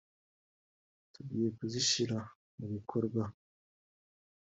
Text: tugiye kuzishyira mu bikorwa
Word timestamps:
tugiye 1.13 1.47
kuzishyira 1.57 2.17
mu 2.57 2.65
bikorwa 2.73 3.23